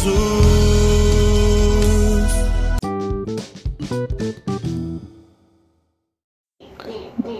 Jesus. 0.00 0.30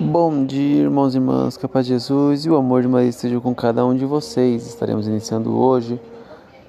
Bom 0.00 0.44
dia, 0.44 0.82
irmãos 0.82 1.14
e 1.14 1.18
irmãs, 1.18 1.56
que 1.56 1.64
a 1.64 1.68
paz 1.68 1.86
de 1.86 1.92
Jesus 1.92 2.44
e 2.44 2.50
o 2.50 2.56
amor 2.56 2.82
de 2.82 2.88
Maria 2.88 3.08
esteja 3.08 3.40
com 3.40 3.54
cada 3.54 3.84
um 3.86 3.96
de 3.96 4.04
vocês. 4.04 4.66
Estaremos 4.66 5.08
iniciando 5.08 5.56
hoje 5.56 5.98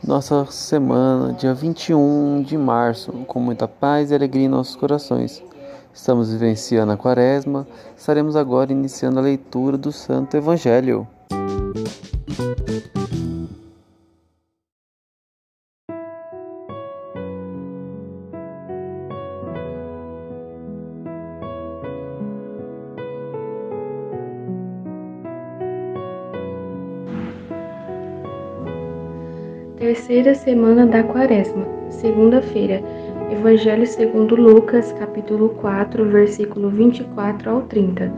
nossa 0.01 0.45
semana, 0.45 1.33
dia 1.33 1.53
21 1.53 2.41
de 2.43 2.57
março, 2.57 3.11
com 3.27 3.39
muita 3.39 3.67
paz 3.67 4.11
e 4.11 4.15
alegria 4.15 4.45
em 4.45 4.49
nossos 4.49 4.75
corações. 4.77 5.43
Estamos 5.93 6.31
vivenciando 6.31 6.93
a 6.93 6.97
quaresma, 6.97 7.67
estaremos 7.97 8.37
agora 8.37 8.71
iniciando 8.71 9.19
a 9.19 9.23
leitura 9.23 9.77
do 9.77 9.91
Santo 9.91 10.37
Evangelho. 10.37 11.05
Terceira 29.81 30.35
semana 30.35 30.85
da 30.85 31.01
Quaresma, 31.01 31.65
segunda-feira. 31.89 32.83
Evangelho 33.31 33.87
segundo 33.87 34.35
Lucas, 34.35 34.93
capítulo 34.99 35.49
4, 35.59 36.05
versículo 36.05 36.69
24 36.69 37.49
ao 37.49 37.61
30. 37.63 38.13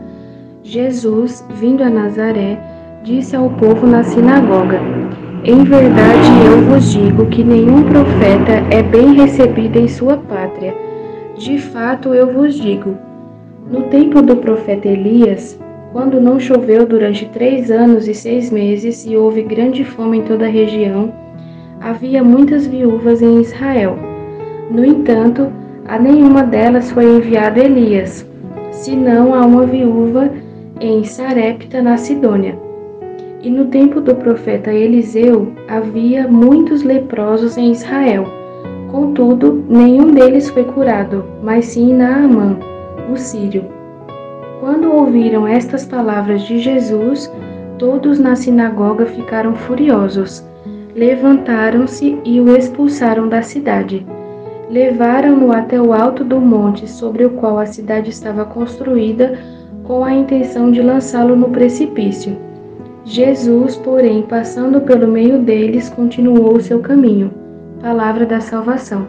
Jesus, 0.62 1.42
vindo 1.54 1.82
a 1.82 1.88
Nazaré, 1.88 2.60
disse 3.02 3.34
ao 3.34 3.48
povo 3.48 3.86
na 3.86 4.04
sinagoga: 4.04 4.78
Em 5.42 5.64
verdade 5.64 6.28
eu 6.46 6.60
vos 6.68 6.92
digo 6.92 7.24
que 7.30 7.42
nenhum 7.42 7.82
profeta 7.84 8.62
é 8.70 8.82
bem 8.82 9.14
recebido 9.14 9.78
em 9.78 9.88
sua 9.88 10.18
pátria. 10.18 10.74
De 11.38 11.56
fato 11.56 12.12
eu 12.12 12.30
vos 12.30 12.56
digo: 12.56 12.94
no 13.70 13.84
tempo 13.84 14.20
do 14.20 14.36
profeta 14.36 14.86
Elias, 14.86 15.58
quando 15.94 16.20
não 16.20 16.38
choveu 16.38 16.84
durante 16.84 17.24
três 17.30 17.70
anos 17.70 18.06
e 18.06 18.12
seis 18.12 18.50
meses 18.50 19.06
e 19.06 19.16
houve 19.16 19.40
grande 19.40 19.82
fome 19.82 20.18
em 20.18 20.22
toda 20.24 20.44
a 20.44 20.50
região, 20.50 21.23
havia 21.84 22.24
muitas 22.24 22.66
viúvas 22.66 23.20
em 23.20 23.42
Israel. 23.42 23.98
No 24.70 24.82
entanto, 24.82 25.52
a 25.86 25.98
nenhuma 25.98 26.42
delas 26.42 26.90
foi 26.90 27.04
enviado 27.04 27.60
Elias, 27.60 28.26
senão 28.70 29.34
a 29.34 29.44
uma 29.44 29.66
viúva 29.66 30.30
em 30.80 31.04
Sarepta, 31.04 31.82
na 31.82 31.98
Sidônia. 31.98 32.58
E 33.42 33.50
no 33.50 33.66
tempo 33.66 34.00
do 34.00 34.14
profeta 34.14 34.72
Eliseu 34.72 35.52
havia 35.68 36.26
muitos 36.26 36.82
leprosos 36.82 37.58
em 37.58 37.72
Israel. 37.72 38.24
Contudo, 38.90 39.62
nenhum 39.68 40.10
deles 40.10 40.48
foi 40.48 40.64
curado, 40.64 41.22
mas 41.42 41.66
sim 41.66 41.92
Naamã, 41.92 42.56
o 43.12 43.16
sírio. 43.18 43.66
Quando 44.58 44.90
ouviram 44.90 45.46
estas 45.46 45.84
palavras 45.84 46.44
de 46.44 46.60
Jesus, 46.60 47.30
todos 47.76 48.18
na 48.18 48.34
sinagoga 48.34 49.04
ficaram 49.04 49.54
furiosos 49.54 50.42
levantaram-se 50.94 52.18
e 52.24 52.40
o 52.40 52.56
expulsaram 52.56 53.28
da 53.28 53.42
cidade. 53.42 54.06
Levaram-no 54.70 55.52
até 55.52 55.80
o 55.80 55.92
alto 55.92 56.24
do 56.24 56.40
monte 56.40 56.88
sobre 56.88 57.24
o 57.24 57.30
qual 57.30 57.58
a 57.58 57.66
cidade 57.66 58.10
estava 58.10 58.44
construída, 58.44 59.38
com 59.82 60.02
a 60.02 60.14
intenção 60.14 60.70
de 60.70 60.80
lançá-lo 60.80 61.36
no 61.36 61.50
precipício. 61.50 62.36
Jesus, 63.04 63.76
porém, 63.76 64.22
passando 64.22 64.80
pelo 64.80 65.06
meio 65.06 65.38
deles, 65.38 65.90
continuou 65.90 66.56
o 66.56 66.60
seu 66.60 66.80
caminho. 66.80 67.30
Palavra 67.82 68.24
da 68.24 68.40
salvação. 68.40 69.06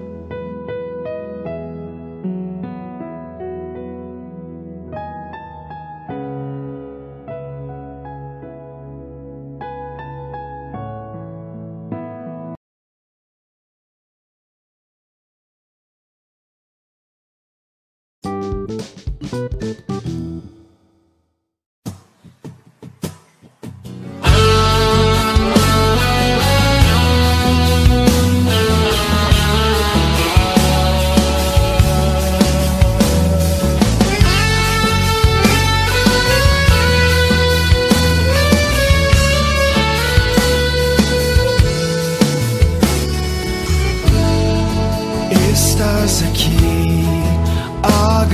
Estás 45.53 46.23
aqui, 46.23 46.54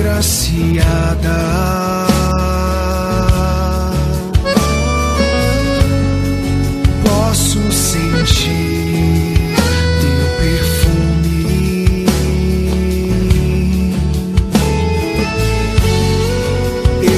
agraciada. 0.02 1.38
Posso 7.04 7.72
sentir 7.72 9.54
teu 10.02 10.26
perfume. 10.40 12.06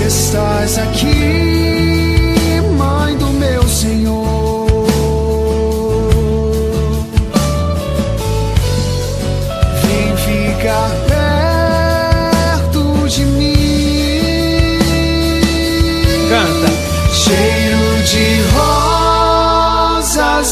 Estás 0.05 0.77
aqui, 0.77 1.52